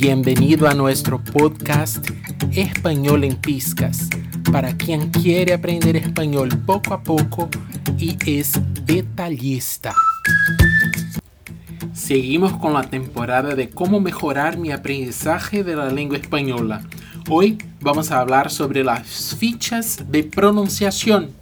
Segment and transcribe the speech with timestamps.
[0.00, 2.08] Bienvenido a nuestro podcast
[2.52, 4.08] Español en Piscas,
[4.52, 7.48] para quien quiere aprender español poco a poco
[7.98, 9.92] y es detallista.
[11.92, 16.80] Seguimos con la temporada de cómo mejorar mi aprendizaje de la lengua española.
[17.28, 21.32] Hoy vamos a hablar sobre las fichas de pronunciación.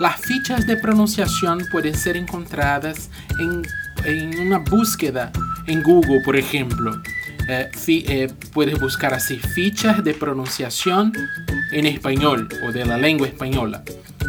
[0.00, 3.60] Las fichas de pronunciación pueden ser encontradas en,
[4.06, 5.30] en una búsqueda
[5.66, 7.02] en Google, por ejemplo.
[7.48, 11.12] Eh, eh, puedes buscar así fichas de pronunciación
[11.72, 13.82] en español o de la lengua española.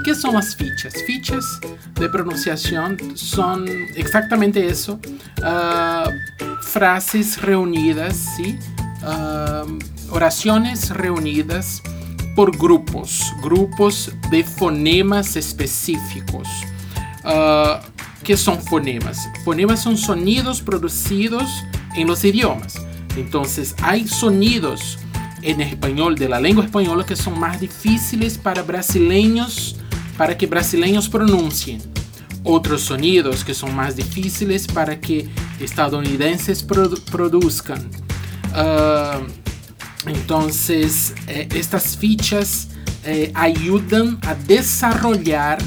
[0.03, 0.93] ¿Qué son las fichas?
[1.07, 1.45] Fichas
[1.99, 4.99] de pronunciación son exactamente eso,
[5.41, 6.09] ah,
[6.61, 8.59] frases reunidas, ¿sí?
[9.01, 9.65] Ah,
[10.11, 11.81] oraciones reunidas
[12.35, 16.47] por grupos, grupos de fonemas específicos.
[17.23, 17.79] Uh,
[18.23, 19.29] ¿Qué son fonemas?
[19.43, 21.49] Fonemas son sonidos producidos
[21.95, 22.75] en los idiomas.
[23.15, 24.99] Entonces hay sonidos
[25.41, 29.77] en español de la lengua española que son más difíciles para brasileños,
[30.17, 31.81] para que brasileños pronuncien.
[32.43, 37.89] Otros sonidos que son más difíciles para que estadounidenses produzcan.
[38.53, 39.19] Ah,
[40.07, 42.69] entonces, eh, estas fichas
[43.03, 45.57] eh, ayudan a desarrollar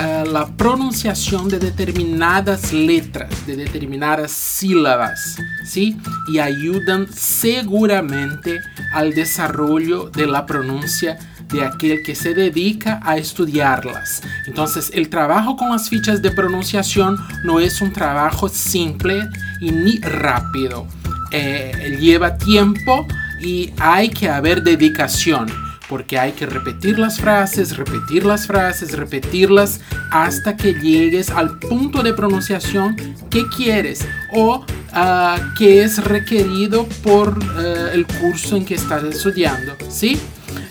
[0.00, 5.96] eh, la pronunciación de determinadas letras, de determinadas sílabas, ¿sí?
[6.32, 8.60] Y ayudan seguramente
[8.92, 11.18] al desarrollo de la pronuncia
[11.48, 14.22] de aquel que se dedica a estudiarlas.
[14.46, 19.28] Entonces, el trabajo con las fichas de pronunciación no es un trabajo simple
[19.60, 20.86] y ni rápido.
[21.32, 23.06] Eh, lleva tiempo
[23.40, 25.48] y hay que haber dedicación
[25.88, 32.02] porque hay que repetir las frases, repetir las frases, repetirlas hasta que llegues al punto
[32.02, 32.96] de pronunciación
[33.30, 39.76] que quieres o ah, que es requerido por eh, el curso en que estás estudiando,
[39.88, 40.20] ¿sí?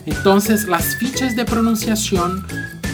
[0.05, 2.45] Entonces las fichas de pronunciación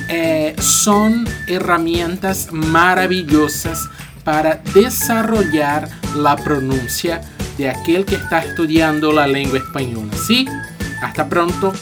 [0.10, 3.90] eh, son herramientas maravillosas
[4.24, 7.22] para desarrollar la pronuncia
[7.58, 10.48] de aquel que está estudiando la lengua española, ¿sí?
[11.02, 11.74] Hasta pronto.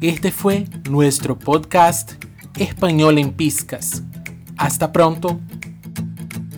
[0.00, 2.12] Este fue nuestro podcast
[2.56, 4.02] Español en Piscas.
[4.56, 5.38] Hasta pronto.